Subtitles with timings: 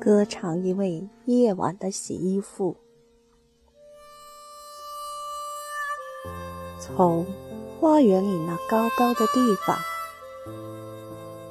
[0.00, 2.76] 歌唱一位夜晚的洗衣妇。
[6.80, 7.26] 从
[7.80, 9.76] 花园里那高高的地方，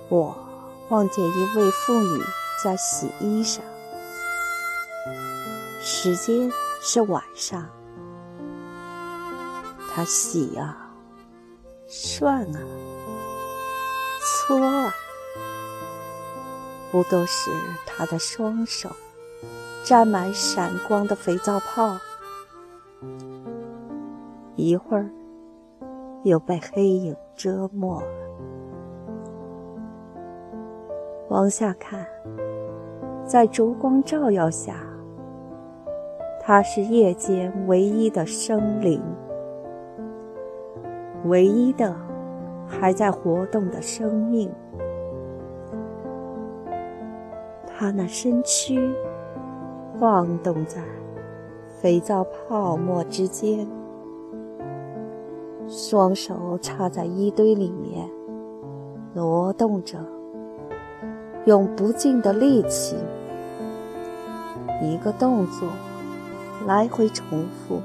[0.10, 0.36] 我
[0.90, 2.24] 望见一位妇女
[2.64, 3.60] 在洗衣裳。
[5.82, 7.70] 时间是晚上，
[9.94, 10.94] 她洗啊，
[11.88, 12.60] 涮啊，
[14.26, 14.94] 搓啊。
[16.92, 17.52] 不都是
[17.86, 18.90] 他的双手
[19.84, 21.98] 沾满闪光的肥皂泡，
[24.56, 25.10] 一会儿
[26.24, 28.08] 又被黑影遮没了。
[31.30, 32.06] 往下看，
[33.26, 34.76] 在烛光照耀下，
[36.42, 39.02] 他是夜间唯一的生灵，
[41.26, 41.94] 唯一的
[42.66, 44.50] 还在活动的生命。
[47.80, 48.92] 他那身躯
[50.00, 50.82] 晃动在
[51.80, 53.68] 肥皂泡沫之间，
[55.68, 58.10] 双手插在衣堆里面，
[59.14, 60.00] 挪动着，
[61.46, 62.96] 用不尽的力气，
[64.82, 65.70] 一个动作
[66.66, 67.80] 来回重复，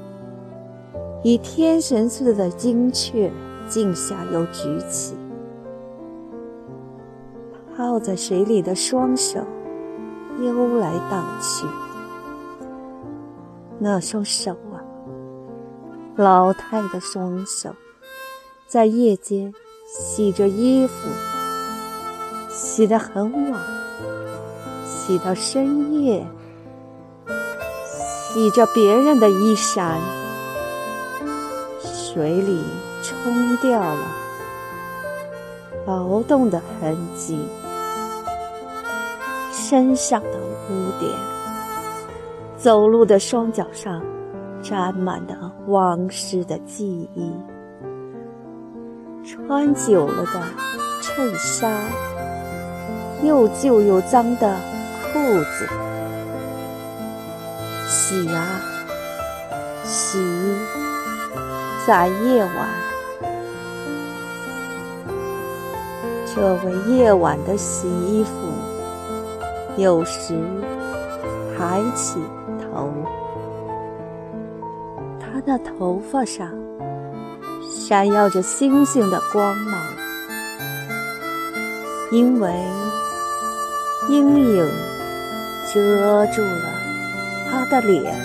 [1.21, 3.31] 以天神似的精确，
[3.69, 5.15] 镜下又举起，
[7.77, 9.39] 泡在水里的双手。
[10.39, 11.65] 悠来荡去，
[13.79, 14.81] 那双手啊，
[16.15, 17.75] 老太的双手，
[18.67, 19.53] 在夜间
[19.87, 20.93] 洗着衣服，
[22.49, 23.61] 洗得很晚，
[24.85, 26.25] 洗到深夜，
[28.33, 29.99] 洗着别人的衣衫，
[31.81, 32.63] 水里
[33.01, 34.05] 冲掉了
[35.85, 37.37] 劳动的痕迹。
[39.65, 40.37] 身上的
[40.69, 41.09] 污点，
[42.57, 44.03] 走路的双脚上
[44.61, 47.31] 沾满了往事的记忆，
[49.23, 50.43] 穿久了的
[51.01, 51.71] 衬衫，
[53.23, 54.53] 又旧又脏的
[55.01, 55.65] 裤子，
[57.87, 58.59] 洗啊
[59.85, 60.19] 洗，
[61.87, 62.69] 在夜晚，
[66.35, 68.31] 这位夜晚的洗衣服。
[69.77, 70.35] 有时
[71.57, 72.19] 抬起
[72.59, 72.91] 头，
[75.19, 76.47] 他的头发上
[77.61, 79.81] 闪耀着星星的光芒，
[82.11, 82.53] 因为
[84.09, 84.71] 阴影
[85.73, 86.65] 遮住了
[87.49, 88.15] 他的脸。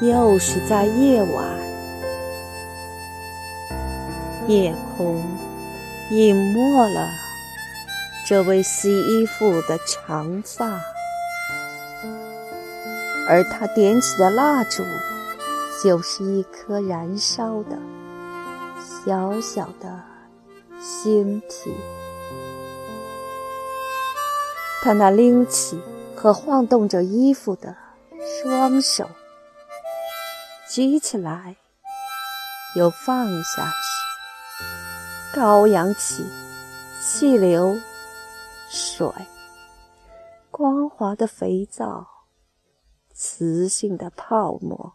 [0.00, 1.44] 又是在夜晚，
[4.48, 5.22] 夜空
[6.10, 7.23] 隐没了。
[8.26, 10.80] 这位洗衣服的长发，
[13.28, 14.82] 而他点起的蜡烛，
[15.82, 17.76] 就是一颗燃烧的
[19.04, 20.00] 小小的
[20.80, 21.74] 星体。
[24.82, 25.78] 他那拎起
[26.16, 27.76] 和晃动着衣服的
[28.42, 29.06] 双手，
[30.66, 31.56] 举起来，
[32.74, 36.24] 又放下去，高扬起
[37.02, 37.76] 气流。
[38.74, 39.08] 水，
[40.50, 42.04] 光滑的肥皂，
[43.12, 44.94] 磁性的泡沫。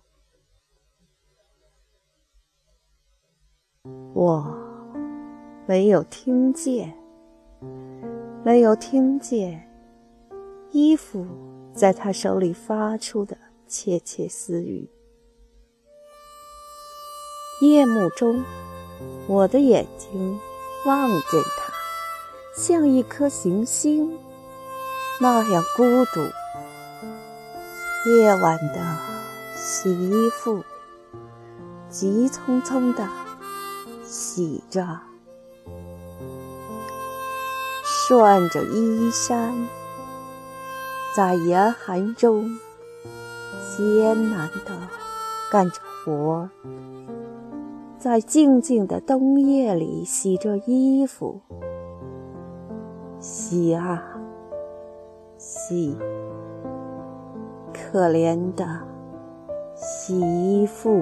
[4.14, 4.54] 我
[5.66, 6.94] 没有听见，
[8.44, 9.66] 没有听见
[10.72, 11.26] 衣服
[11.74, 14.92] 在他手里发出的窃窃私语。
[17.62, 18.44] 夜幕中，
[19.30, 20.38] 我的眼睛
[20.86, 21.79] 望见他。
[22.56, 24.18] 像一颗行星，
[25.22, 25.84] 那样孤
[26.14, 26.22] 独。
[28.10, 28.98] 夜晚的
[29.56, 30.64] 洗衣服，
[31.90, 33.08] 急匆匆的
[34.04, 35.00] 洗着，
[37.84, 39.68] 涮着衣衫，
[41.16, 42.58] 在严寒中
[43.78, 44.90] 艰难的
[45.52, 46.50] 干着活，
[47.98, 51.42] 在静静的冬夜里洗着衣服。
[53.20, 54.02] 洗啊
[55.38, 55.98] 洗，
[57.74, 58.66] 可怜的
[59.76, 61.02] 洗衣服。